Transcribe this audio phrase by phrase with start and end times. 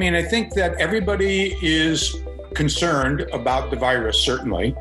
[0.00, 2.16] mean, I think that everybody is
[2.54, 4.74] concerned about the virus, certainly,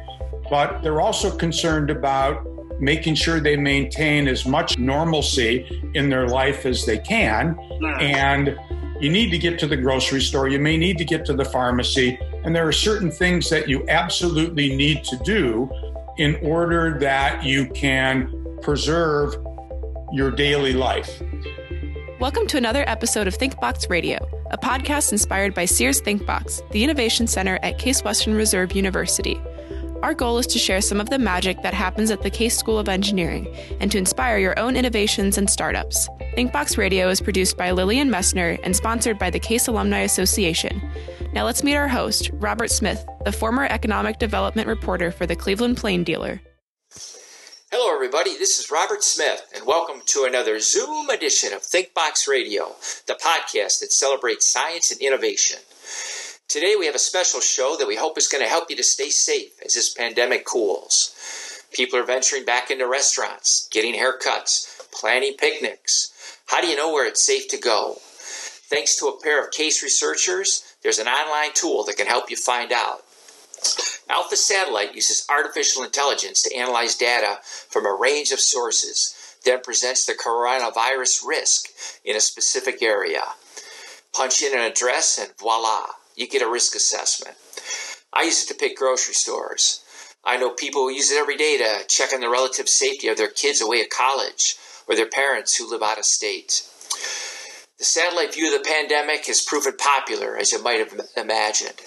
[0.49, 2.47] but they're also concerned about
[2.79, 7.59] making sure they maintain as much normalcy in their life as they can.
[7.99, 8.57] And
[9.01, 11.43] you need to get to the grocery store, you may need to get to the
[11.43, 15.69] pharmacy, and there are certain things that you absolutely need to do
[16.17, 19.35] in order that you can preserve
[20.13, 21.21] your daily life.
[22.21, 24.17] Welcome to another episode of ThinkBox Radio,
[24.51, 29.39] a podcast inspired by Sears ThinkBox, the innovation center at Case Western Reserve University.
[30.01, 32.79] Our goal is to share some of the magic that happens at the Case School
[32.79, 36.07] of Engineering and to inspire your own innovations and startups.
[36.37, 40.81] ThinkBox Radio is produced by Lillian Messner and sponsored by the Case Alumni Association.
[41.33, 45.77] Now let's meet our host, Robert Smith, the former economic development reporter for the Cleveland
[45.77, 46.41] Plain Dealer.
[47.71, 48.35] Hello, everybody.
[48.35, 53.79] This is Robert Smith, and welcome to another Zoom edition of ThinkBox Radio, the podcast
[53.81, 55.59] that celebrates science and innovation.
[56.47, 58.81] Today, we have a special show that we hope is going to help you to
[58.81, 61.13] stay safe as this pandemic cools.
[61.71, 66.11] People are venturing back into restaurants, getting haircuts, planning picnics.
[66.47, 67.97] How do you know where it's safe to go?
[67.99, 72.35] Thanks to a pair of case researchers, there's an online tool that can help you
[72.35, 73.01] find out.
[74.09, 80.05] Alpha Satellite uses artificial intelligence to analyze data from a range of sources, then presents
[80.05, 81.69] the coronavirus risk
[82.03, 83.21] in a specific area.
[84.13, 85.85] Punch in an address and voila,
[86.15, 87.37] you get a risk assessment.
[88.11, 89.83] I use it to pick grocery stores.
[90.25, 93.17] I know people who use it every day to check on the relative safety of
[93.17, 94.55] their kids away at college
[94.87, 96.63] or their parents who live out of state.
[97.77, 101.79] The satellite view of the pandemic has proven popular, as you might have imagined.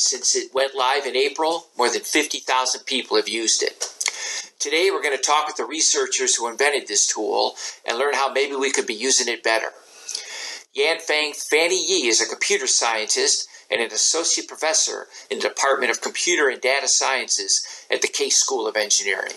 [0.00, 3.86] Since it went live in April, more than 50,000 people have used it.
[4.58, 8.32] Today, we're going to talk with the researchers who invented this tool and learn how
[8.32, 9.68] maybe we could be using it better.
[10.74, 16.00] Yanfang Fanny Ye is a computer scientist and an associate professor in the Department of
[16.00, 19.34] Computer and Data Sciences at the Case School of Engineering.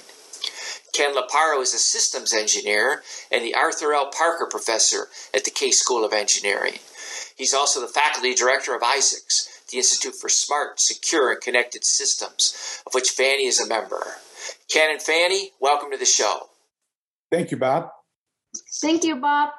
[0.94, 4.12] Ken Loparo is a systems engineer and the Arthur L.
[4.18, 6.76] Parker Professor at the Case School of Engineering.
[7.36, 12.82] He's also the faculty director of ISSACS, the Institute for Smart, Secure, and Connected Systems,
[12.86, 14.02] of which Fanny is a member.
[14.72, 16.50] Ken and Fanny, welcome to the show.
[17.32, 17.90] Thank you, Bob.
[18.82, 19.50] Thank you, Bob.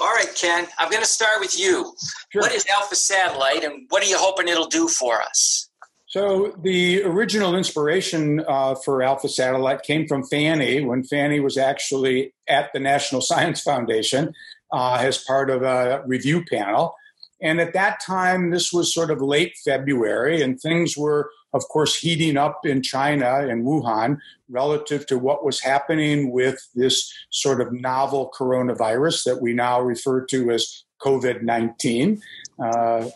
[0.00, 1.94] All right, Ken, I'm going to start with you.
[2.30, 2.42] Sure.
[2.42, 5.68] What is Alpha Satellite and what are you hoping it'll do for us?
[6.06, 12.32] So, the original inspiration uh, for Alpha Satellite came from Fanny when Fanny was actually
[12.48, 14.32] at the National Science Foundation
[14.72, 16.94] uh, as part of a review panel.
[17.42, 21.96] And at that time, this was sort of late February, and things were, of course,
[21.96, 24.18] heating up in China and Wuhan
[24.48, 30.24] relative to what was happening with this sort of novel coronavirus that we now refer
[30.26, 32.22] to as COVID 19.
[32.62, 33.10] Uh,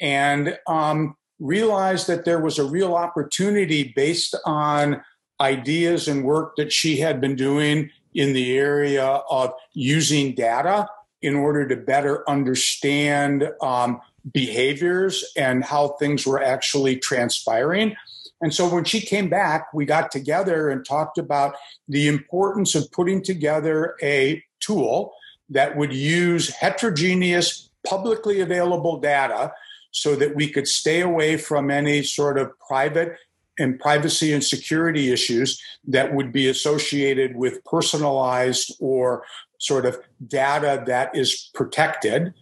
[0.00, 5.02] and um, realized that there was a real opportunity based on
[5.40, 10.88] ideas and work that she had been doing in the area of using data
[11.22, 14.00] in order to better understand um,
[14.32, 17.96] behaviors and how things were actually transpiring.
[18.40, 21.56] And so when she came back, we got together and talked about
[21.88, 25.12] the importance of putting together a tool
[25.50, 29.52] that would use heterogeneous, publicly available data
[29.90, 33.16] so that we could stay away from any sort of private
[33.58, 39.24] and privacy and security issues that would be associated with personalized or
[39.58, 42.32] sort of data that is protected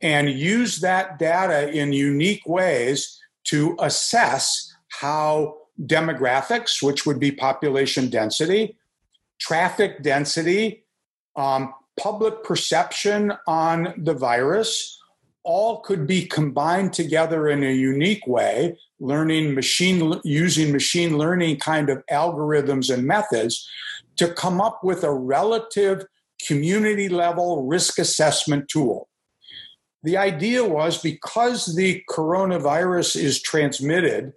[0.00, 8.08] and use that data in unique ways to assess how demographics, which would be population
[8.08, 8.76] density,
[9.38, 10.84] traffic density,
[11.36, 14.98] um, public perception on the virus,
[15.44, 21.88] all could be combined together in a unique way, learning machine using machine learning kind
[21.88, 23.68] of algorithms and methods
[24.16, 26.04] to come up with a relative
[26.46, 29.08] community level risk assessment tool.
[30.02, 34.32] The idea was because the coronavirus is transmitted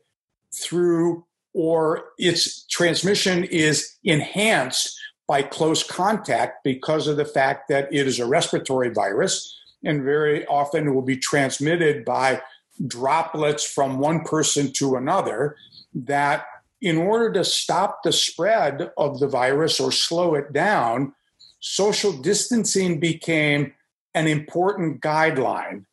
[0.55, 4.97] through or its transmission is enhanced
[5.27, 10.45] by close contact because of the fact that it is a respiratory virus and very
[10.47, 12.41] often will be transmitted by
[12.87, 15.55] droplets from one person to another
[15.93, 16.45] that
[16.81, 21.13] in order to stop the spread of the virus or slow it down
[21.59, 23.73] social distancing became
[24.13, 25.85] an important guideline.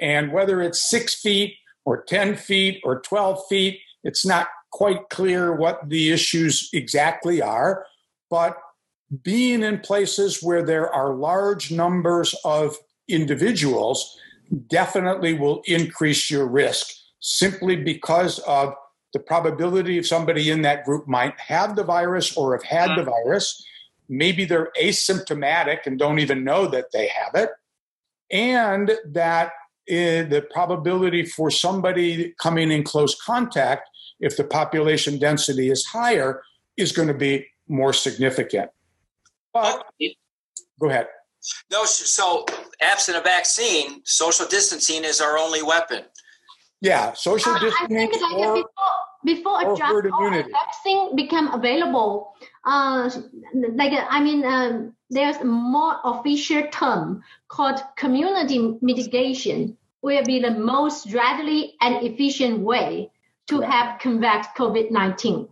[0.00, 5.54] And whether it's six feet or 10 feet or 12 feet, it's not quite clear
[5.54, 7.86] what the issues exactly are.
[8.30, 8.56] But
[9.22, 12.76] being in places where there are large numbers of
[13.08, 14.16] individuals
[14.68, 16.88] definitely will increase your risk
[17.20, 18.74] simply because of
[19.12, 23.02] the probability of somebody in that group might have the virus or have had the
[23.02, 23.10] uh-huh.
[23.24, 23.64] virus.
[24.08, 27.50] Maybe they're asymptomatic and don't even know that they have it.
[28.30, 29.52] And that
[29.90, 33.88] uh, the probability for somebody coming in close contact,
[34.20, 36.42] if the population density is higher,
[36.76, 38.70] is going to be more significant.
[39.52, 39.84] But
[40.80, 41.08] go ahead.
[41.70, 42.44] No, so
[42.80, 46.04] absent a vaccine, social distancing is our only weapon.
[46.80, 47.96] Yeah, social uh, distancing.
[47.96, 48.64] I think like or, before,
[49.24, 52.34] before a drug or a vaccine become available,
[52.64, 53.10] uh,
[53.74, 60.52] like I mean, uh, there's a more official term called community mitigation, will be the
[60.52, 63.10] most readily and efficient way
[63.48, 65.48] to have combat COVID nineteen.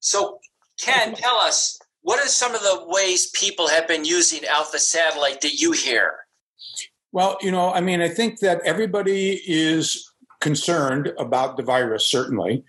[0.00, 0.40] So,
[0.78, 5.40] Ken, tell us what are some of the ways people have been using Alpha Satellite
[5.40, 6.14] that you hear?
[7.12, 12.62] Well, you know, I mean, I think that everybody is concerned about the virus, certainly,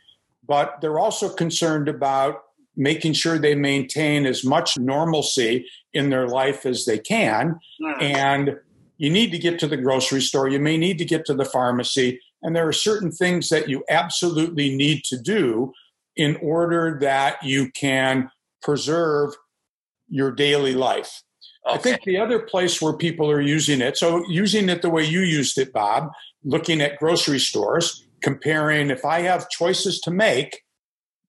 [0.48, 2.42] but they're also concerned about
[2.76, 7.60] making sure they maintain as much normalcy in their life as they can.
[8.00, 8.58] And
[8.98, 11.46] you need to get to the grocery store, you may need to get to the
[11.46, 15.74] pharmacy, and there are certain things that you absolutely need to do
[16.16, 18.30] in order that you can
[18.62, 19.34] preserve
[20.08, 21.24] your daily life.
[21.68, 21.76] Okay.
[21.76, 25.04] I think the other place where people are using it, so using it the way
[25.04, 26.12] you used it, Bob,
[26.44, 30.62] looking at grocery stores, comparing if I have choices to make,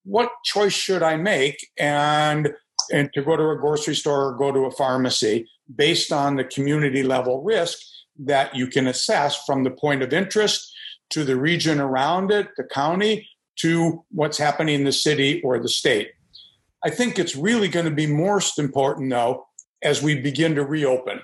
[0.05, 1.69] what choice should I make?
[1.79, 2.55] And
[2.91, 6.45] and to go to a grocery store or go to a pharmacy based on the
[6.45, 7.79] community level risk
[8.19, 10.73] that you can assess from the point of interest
[11.11, 15.69] to the region around it, the county, to what's happening in the city or the
[15.69, 16.11] state.
[16.85, 19.47] I think it's really going to be most important, though,
[19.83, 21.21] as we begin to reopen,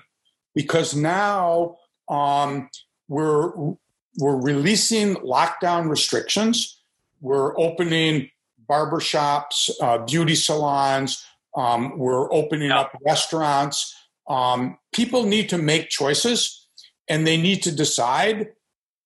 [0.53, 1.77] because now
[2.09, 2.69] um,
[3.07, 3.51] we're
[4.17, 6.79] we're releasing lockdown restrictions.
[7.21, 8.29] We're opening
[8.69, 11.23] barbershops, uh, beauty salons.
[11.55, 13.93] Um, we're opening up restaurants.
[14.27, 16.67] Um, people need to make choices,
[17.07, 18.47] and they need to decide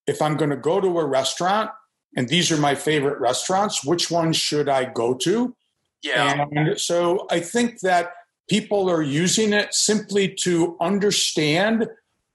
[0.08, 1.70] if I'm going to go to a restaurant,
[2.16, 3.86] and these are my favorite restaurants.
[3.86, 5.56] Which one should I go to?
[6.02, 6.46] Yeah.
[6.52, 8.14] And so I think that
[8.50, 11.88] people are using it simply to understand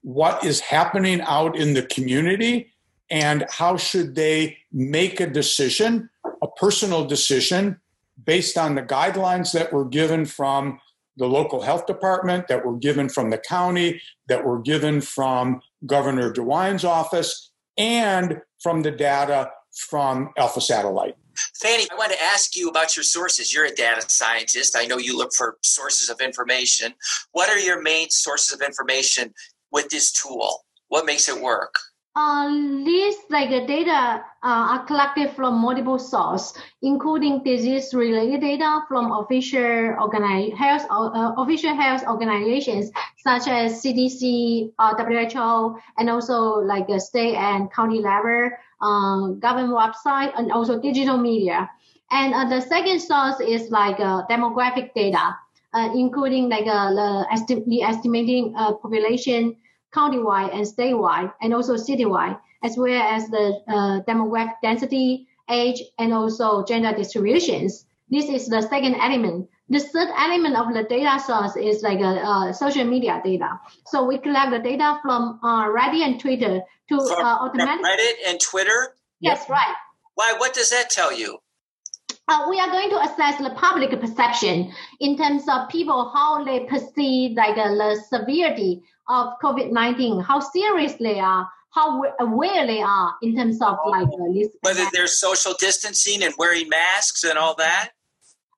[0.05, 2.71] what is happening out in the community
[3.09, 6.07] and how should they make a decision,
[6.43, 7.79] a personal decision
[8.23, 10.79] based on the guidelines that were given from
[11.17, 16.31] the local health department, that were given from the county, that were given from Governor
[16.31, 21.15] DeWine's office, and from the data from Alpha Satellite.
[21.59, 23.53] Fanny, I want to ask you about your sources.
[23.53, 24.77] You're a data scientist.
[24.77, 26.93] I know you look for sources of information.
[27.31, 29.33] What are your main sources of information
[29.75, 30.65] with this tool?
[30.87, 31.75] What makes it work?
[32.17, 32.47] Uh,
[32.85, 40.55] these like data uh, are collected from multiple sources, including disease-related data from official organi-
[40.55, 47.69] health uh, official health organizations such as CDC, uh, WHO, and also like state and
[47.73, 48.49] county level
[48.79, 51.69] um, government website, and also digital media.
[52.11, 55.35] And uh, the second source is like uh, demographic data,
[55.93, 59.57] including like the, esti- the estimating population
[59.95, 66.13] countywide and statewide, and also citywide, as well as the uh, demographic density, age, and
[66.13, 67.85] also gender distributions.
[68.09, 69.49] This is the second element.
[69.69, 73.59] The third element of the data source is like a, uh, social media data.
[73.87, 77.89] So we collect the data from uh, Reddit and Twitter to uh, automatically.
[77.89, 78.93] Reddit and Twitter.
[79.19, 79.75] Yes, right.
[80.13, 80.35] Why?
[80.37, 81.39] What does that tell you?
[82.27, 86.61] Uh, we are going to assess the public perception in terms of people how they
[86.61, 93.13] perceive like uh, the severity of COVID-19, how serious they are, how aware they are
[93.21, 94.47] in terms of like uh, this.
[94.61, 97.89] Whether there's social distancing and wearing masks and all that.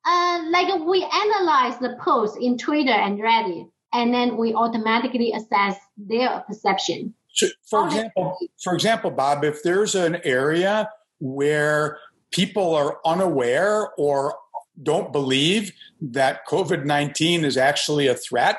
[0.06, 5.76] Uh, like we analyze the posts in Twitter and Reddit, and then we automatically assess
[5.98, 7.14] their perception.
[7.34, 12.00] So, for example, for example, Bob, if there's an area where
[12.32, 14.36] people are unaware or
[14.82, 18.58] don't believe that COVID 19 is actually a threat,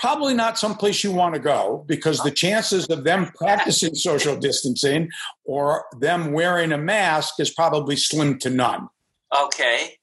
[0.00, 5.08] probably not someplace you want to go because the chances of them practicing social distancing
[5.44, 8.88] or them wearing a mask is probably slim to none.
[9.44, 9.94] Okay.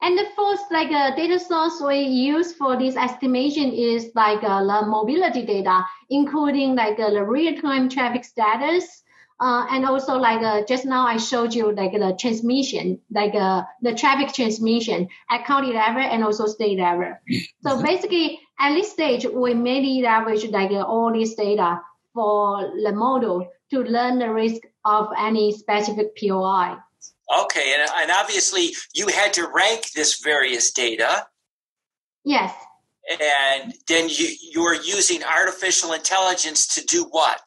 [0.00, 4.60] And the fourth, like uh, data source we use for this estimation is like uh,
[4.60, 9.02] the mobility data, including like uh, the real-time traffic status,
[9.40, 13.62] uh, and also like uh, just now I showed you like the transmission, like uh,
[13.82, 17.14] the traffic transmission at county level and also state level.
[17.62, 17.82] So mm-hmm.
[17.82, 21.80] basically at this stage, we mainly leverage like all this data
[22.12, 26.76] for the model to learn the risk of any specific POI.
[27.42, 31.26] Okay, and, and obviously you had to rank this various data.
[32.24, 32.54] Yes.
[33.20, 37.46] And then you you are using artificial intelligence to do what?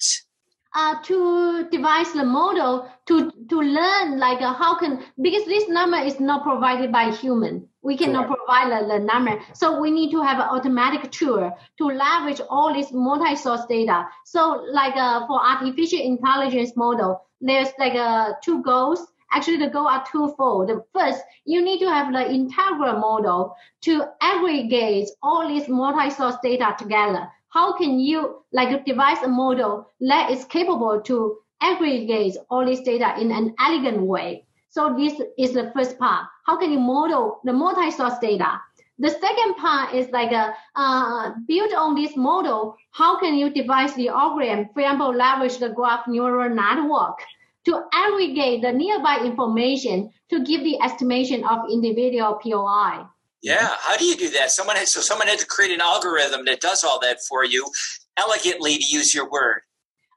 [0.79, 5.98] Uh, to devise the model to to learn like uh, how can because this number
[5.98, 7.67] is not provided by human.
[7.81, 9.39] We cannot provide the, the, number.
[9.55, 14.05] So we need to have an automatic tool to leverage all this multi-source data.
[14.25, 19.03] So like uh, for artificial intelligence model there's like uh, two goals.
[19.31, 20.69] Actually the goal are twofold.
[20.69, 26.75] The first, you need to have the integral model to aggregate all this multi-source data
[26.77, 27.27] together.
[27.57, 33.19] How can you like devise a model that is capable to aggregate all this data
[33.19, 34.45] in an elegant way?
[34.69, 36.27] So this is the first part.
[36.45, 38.61] How can you model the multi-source data?
[38.99, 42.75] The second part is like a, uh, build on this model.
[42.91, 44.69] How can you devise the algorithm?
[44.75, 47.17] For example, leverage the graph neural network
[47.65, 53.07] to aggregate the nearby information to give the estimation of individual POI.
[53.44, 54.51] Yeah, how do you do that?
[54.51, 57.70] Someone had, so someone had to create an algorithm that does all that for you
[58.17, 59.62] elegantly, to use your word.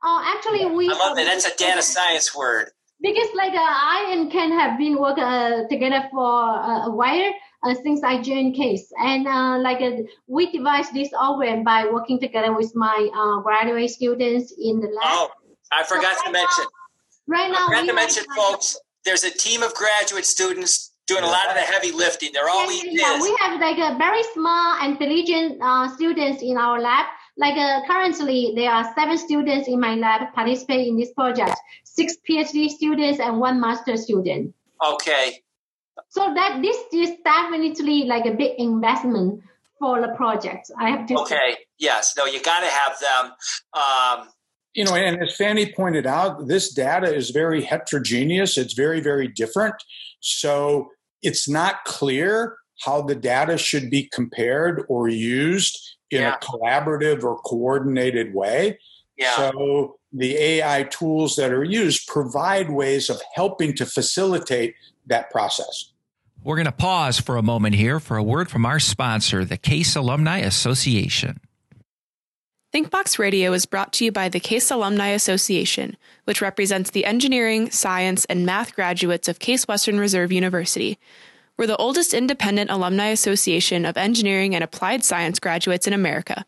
[0.03, 0.89] Oh, actually, we.
[0.89, 1.25] I love that.
[1.25, 2.71] That's a data science word.
[3.03, 7.33] Because like uh, I and Ken have been working uh, together for uh, a while
[7.62, 12.19] uh, since I joined CASE, and uh, like uh, we devised this algorithm by working
[12.21, 13.09] together with my
[13.43, 15.05] graduate students in the lab.
[15.05, 15.31] Oh,
[15.73, 16.65] I forgot so to mention.
[16.65, 21.25] Now, Right now, I forgot to mention, folks, there's a team of graduate students doing
[21.25, 22.31] a lot of the heavy lifting.
[22.33, 26.57] They're all yeah, yeah, We have like a very smart and diligent uh, students in
[26.57, 27.07] our lab.
[27.37, 31.57] Like uh, currently, there are seven students in my lab participate in this project.
[31.85, 34.55] Six PhD students and one master student.
[34.87, 35.43] Okay.
[36.09, 39.43] So that this is definitely like a big investment
[39.79, 40.71] for the project.
[40.79, 41.14] I have to.
[41.21, 41.35] Okay.
[41.35, 41.57] Say.
[41.79, 42.14] Yes.
[42.17, 43.33] No, you got to have them.
[43.75, 44.29] Um,
[44.75, 48.57] you know, and as Fanny pointed out, this data is very heterogeneous.
[48.57, 49.75] It's very, very different.
[50.21, 50.90] So
[51.23, 55.79] it's not clear how the data should be compared or used
[56.11, 56.35] in yeah.
[56.35, 58.79] a collaborative or coordinated way.
[59.17, 59.37] Yeah.
[59.37, 64.75] So the AI tools that are used provide ways of helping to facilitate
[65.07, 65.93] that process.
[66.43, 69.59] We're going to pause for a moment here for a word from our sponsor, the
[69.59, 71.39] Case Alumni Association.
[72.73, 77.69] ThinkBox Radio is brought to you by the Case Alumni Association, which represents the engineering,
[77.73, 80.97] science, and math graduates of Case Western Reserve University.
[81.57, 86.45] We're the oldest independent alumni association of engineering and applied science graduates in America.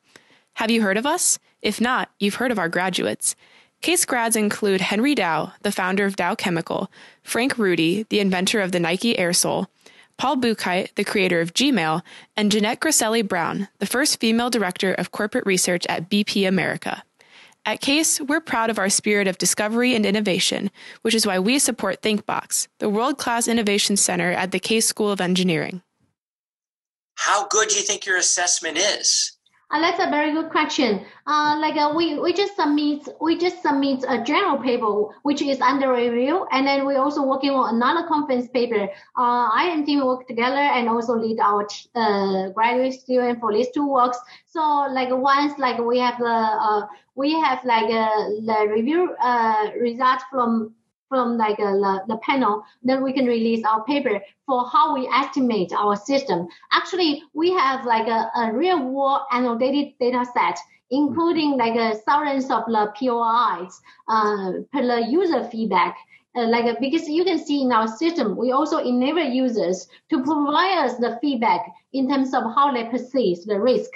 [0.55, 1.41] Have you heard of us?
[1.61, 3.35] If not, you've heard of our graduates.
[3.81, 6.89] Case grads include Henry Dow, the founder of Dow Chemical,
[7.25, 9.67] Frank Rudy, the inventor of the Nike Air Airsole,
[10.17, 12.03] Paul Buchheit, the creator of Gmail,
[12.37, 17.03] and Jeanette Grasselli Brown, the first female director of corporate research at BP America.
[17.65, 20.71] At CASE, we're proud of our spirit of discovery and innovation,
[21.03, 25.13] which is why we support ThinkBox, the world class innovation center at the CASE School
[25.13, 25.83] of Engineering.
[27.15, 29.37] How good do you think your assessment is?
[29.73, 31.03] Uh, that's a very good question.
[31.27, 35.63] Uh, like uh, we we just submit we just submit a general paper which is
[35.63, 38.83] under review, and then we're also working on another conference paper.
[39.17, 43.71] Uh, I and team work together and also lead our uh, graduate student for these
[43.71, 44.19] two works.
[44.45, 49.17] So like once like we have the uh, we have like the review
[49.81, 50.75] results from
[51.13, 55.07] from like uh, the, the panel, then we can release our paper for how we
[55.09, 56.49] estimate our system.
[56.73, 60.59] Actually, we have like a, a real world annotated data set
[60.91, 65.97] including like a thousands of the POIs uh, per the user feedback.
[66.37, 70.23] Uh, like uh, because you can see in our system, we also enable users to
[70.23, 71.61] provide us the feedback
[71.93, 73.91] in terms of how they perceive the risk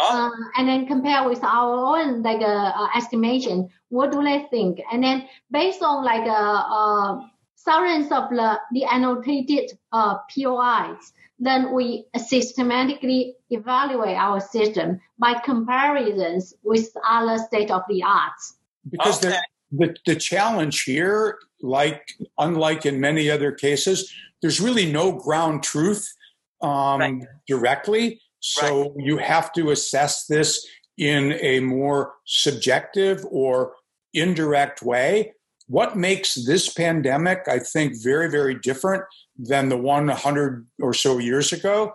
[0.00, 3.68] uh, and then compare with our own like uh, uh, estimation.
[3.88, 4.80] What do they think?
[4.92, 7.20] And then based on like uh, uh
[7.64, 16.54] thousands of the, the annotated uh, POIs, then we systematically evaluate our system by comparisons
[16.62, 18.54] with other state of the arts.
[18.88, 19.36] Because okay.
[19.72, 25.62] the, the, the challenge here, like unlike in many other cases, there's really no ground
[25.62, 26.14] truth
[26.62, 27.22] um, right.
[27.46, 28.20] directly.
[28.40, 28.92] So right.
[28.96, 30.66] you have to assess this
[30.98, 33.74] in a more subjective or
[34.12, 35.32] indirect way.
[35.66, 39.04] What makes this pandemic, I think, very, very different
[39.38, 41.92] than the one 100 or so years ago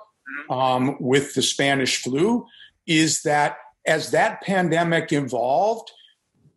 [0.50, 0.54] mm-hmm.
[0.54, 2.46] um, with the Spanish flu
[2.88, 5.92] is that as that pandemic evolved,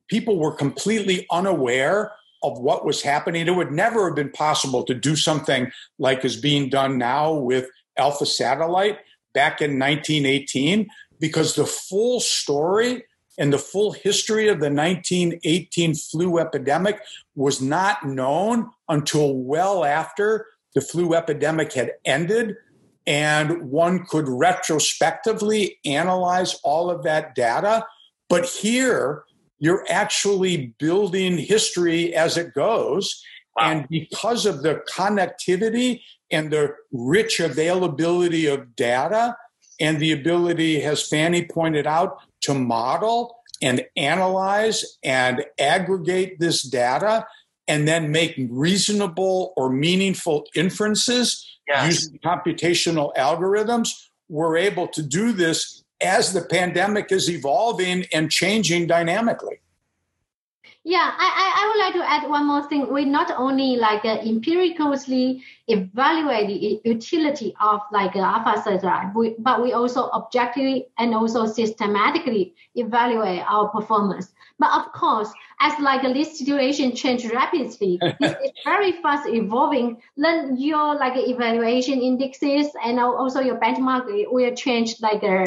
[0.09, 3.47] people were completely unaware of what was happening.
[3.47, 7.69] It would never have been possible to do something like is being done now with
[7.99, 8.99] Alpha Satellite
[9.35, 10.89] back in 1918
[11.21, 13.05] because the full story
[13.39, 17.01] and the full history of the 1918 flu epidemic
[17.37, 22.57] was not known until well after the flu epidemic had ended.
[23.07, 27.87] And one could retrospectively analyze all of that data.
[28.29, 29.25] But here,
[29.59, 33.23] you're actually building history as it goes.
[33.57, 33.71] Wow.
[33.71, 39.37] And because of the connectivity and the rich availability of data
[39.81, 47.27] and the ability, as Fanny pointed out, to model and analyze and aggregate this data
[47.67, 51.87] and then make reasonable or meaningful inferences yes.
[51.87, 53.91] using computational algorithms,
[54.29, 59.61] we're able to do this as the pandemic is evolving and changing dynamically.
[60.89, 62.91] Yeah, I, I would like to add one more thing.
[62.91, 69.63] We not only like uh, empirically evaluate the utility of like uh, alpha we, but
[69.63, 74.33] we also objectively and also systematically evaluate our performance.
[74.59, 75.31] But of course,
[75.61, 80.01] as like this situation change rapidly, this is very fast evolving.
[80.17, 85.45] Then your like evaluation indexes and also your benchmark will change like uh,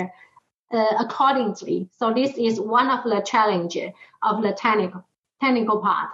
[0.71, 1.89] uh, accordingly.
[1.97, 3.89] So this is one of the challenges
[4.21, 5.03] of the technical
[5.41, 6.09] technical part.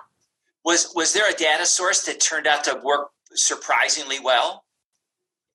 [0.65, 4.63] Was was there a data source that turned out to work surprisingly well?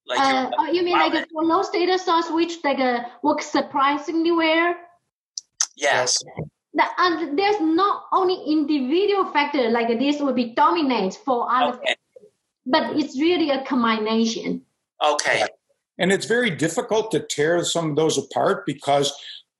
[0.07, 4.33] Like uh, oh, you mean like for those data source which like uh, work surprisingly
[4.33, 4.75] well?
[5.77, 6.19] Yes.
[6.75, 11.95] The, and there's not only individual factor like this will be dominant for other, okay.
[12.65, 14.63] but it's really a combination.
[15.05, 15.45] Okay.
[15.99, 19.13] And it's very difficult to tear some of those apart because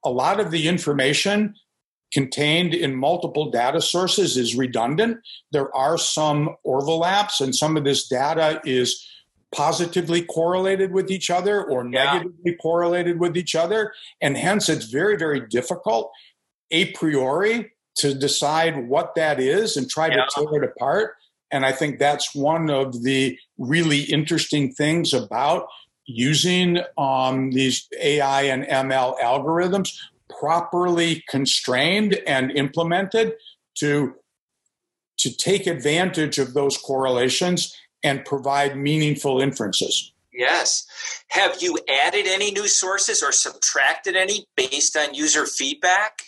[0.05, 1.55] a lot of the information
[2.13, 5.19] contained in multiple data sources is redundant.
[5.51, 9.07] There are some overlaps, and some of this data is
[9.55, 12.55] positively correlated with each other or negatively yeah.
[12.61, 13.93] correlated with each other.
[14.21, 16.11] And hence, it's very, very difficult
[16.71, 20.25] a priori to decide what that is and try yeah.
[20.25, 21.15] to tear it apart.
[21.51, 25.67] And I think that's one of the really interesting things about
[26.07, 29.97] using um, these AI and ML algorithms
[30.43, 33.35] properly constrained and implemented
[33.77, 34.13] to
[35.17, 40.13] to take advantage of those correlations and provide meaningful inferences.
[40.33, 40.85] Yes.
[41.29, 46.23] Have you added any new sources or subtracted any based on user feedback?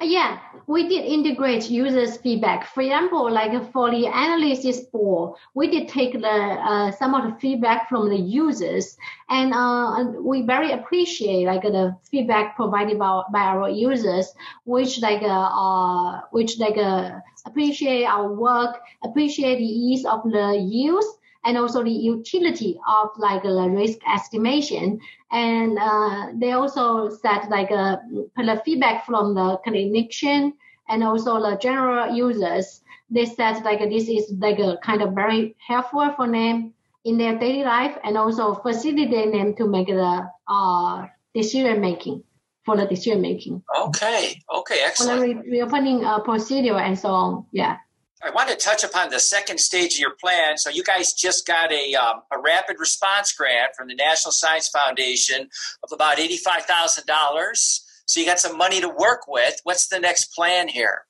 [0.00, 2.64] Uh, yeah, we did integrate users' feedback.
[2.72, 7.40] For example, like for the analysis board, we did take the uh, some of the
[7.40, 8.96] feedback from the users,
[9.28, 14.32] and uh, we very appreciate like the feedback provided by, by our users,
[14.66, 20.64] which like uh, uh which like uh, appreciate our work, appreciate the ease of the
[20.70, 25.00] use, and also the utility of like the risk estimation.
[25.30, 27.96] And uh, they also said like uh,
[28.36, 30.52] the feedback from the clinician
[30.88, 32.82] and also the general users.
[33.10, 36.74] They said like this is like a kind of very helpful for them
[37.04, 42.22] in their daily life and also facilitate them to make the uh, decision making
[42.64, 43.62] for the decision making.
[43.80, 44.42] Okay.
[44.54, 44.80] Okay.
[44.84, 45.20] Excellent.
[45.20, 47.46] For the reopening uh, procedure and so on.
[47.52, 47.78] Yeah.
[48.22, 50.58] I want to touch upon the second stage of your plan.
[50.58, 54.68] So you guys just got a, um, a rapid response grant from the National Science
[54.68, 55.48] Foundation
[55.84, 57.84] of about eighty-five thousand dollars.
[58.06, 59.60] So you got some money to work with.
[59.64, 61.02] What's the next plan here?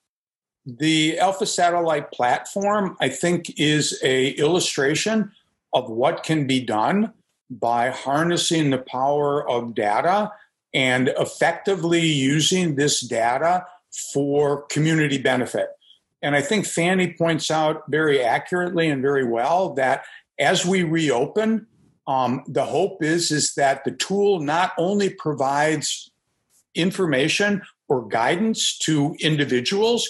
[0.65, 5.31] The Alpha Satellite platform, I think, is a illustration
[5.73, 7.13] of what can be done
[7.49, 10.31] by harnessing the power of data
[10.73, 13.65] and effectively using this data
[14.13, 15.69] for community benefit.
[16.21, 20.03] And I think Fanny points out very accurately and very well that
[20.39, 21.67] as we reopen,
[22.07, 26.09] um, the hope is is that the tool not only provides
[26.75, 30.09] information or guidance to individuals,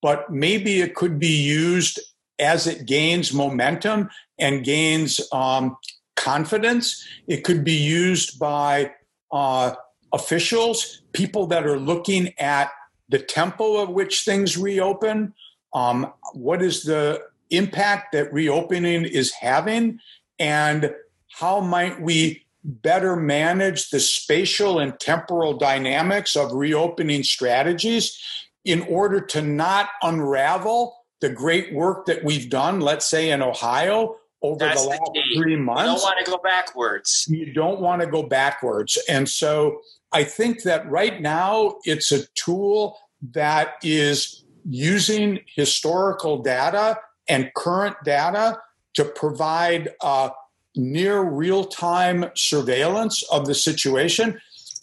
[0.00, 2.00] but maybe it could be used
[2.38, 5.76] as it gains momentum and gains um,
[6.16, 7.06] confidence.
[7.26, 8.92] It could be used by
[9.30, 9.74] uh,
[10.12, 12.70] officials, people that are looking at
[13.12, 15.34] the tempo of which things reopen,
[15.74, 20.00] um, what is the impact that reopening is having,
[20.38, 20.94] and
[21.38, 28.18] how might we better manage the spatial and temporal dynamics of reopening strategies
[28.64, 34.16] in order to not unravel the great work that we've done, let's say in Ohio,
[34.40, 35.82] over That's the last the three months.
[35.82, 37.26] You don't want to go backwards.
[37.28, 38.98] You don't want to go backwards.
[39.08, 39.80] And so
[40.12, 42.98] I think that right now it's a tool
[43.30, 48.58] that is using historical data and current data
[48.94, 50.30] to provide uh,
[50.76, 54.40] near real time surveillance of the situation.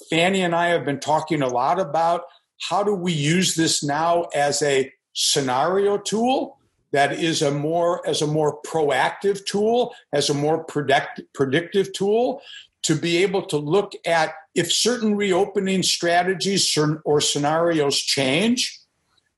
[0.09, 2.23] Fanny and I have been talking a lot about
[2.69, 6.57] how do we use this now as a scenario tool
[6.91, 12.41] that is a more as a more proactive tool as a more predict, predictive tool
[12.83, 18.79] to be able to look at if certain reopening strategies or scenarios change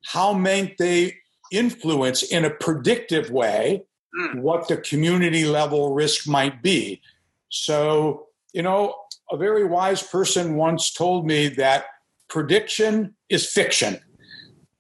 [0.03, 1.15] how might they
[1.51, 3.83] influence in a predictive way
[4.19, 4.41] mm.
[4.41, 6.99] what the community level risk might be
[7.49, 8.95] so you know
[9.31, 11.85] a very wise person once told me that
[12.27, 13.99] prediction is fiction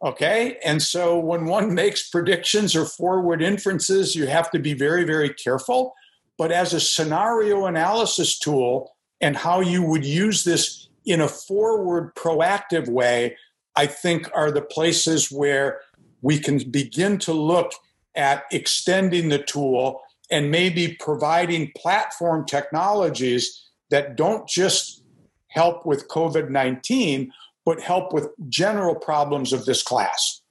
[0.03, 0.57] Okay.
[0.65, 5.29] And so when one makes predictions or forward inferences, you have to be very, very
[5.29, 5.93] careful.
[6.37, 12.15] But as a scenario analysis tool and how you would use this in a forward,
[12.15, 13.37] proactive way,
[13.75, 15.79] I think are the places where
[16.21, 17.71] we can begin to look
[18.15, 25.03] at extending the tool and maybe providing platform technologies that don't just
[25.47, 27.31] help with COVID 19,
[27.65, 30.41] but help with general problems of this class.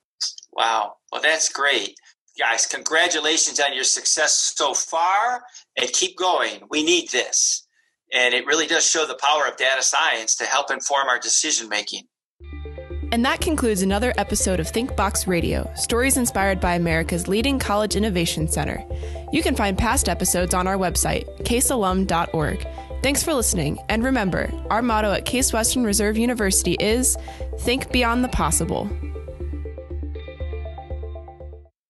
[0.53, 0.97] Wow.
[1.11, 1.97] Well, that's great.
[2.39, 5.43] Guys, congratulations on your success so far
[5.77, 6.63] and keep going.
[6.71, 7.67] We need this.
[8.13, 11.69] And it really does show the power of data science to help inform our decision
[11.69, 12.05] making.
[13.13, 18.47] And that concludes another episode of ThinkBox Radio, stories inspired by America's leading college innovation
[18.47, 18.85] center.
[19.33, 22.67] You can find past episodes on our website, casealum.org.
[23.03, 27.17] Thanks for listening, and remember, our motto at Case Western Reserve University is
[27.61, 28.89] Think Beyond the Possible.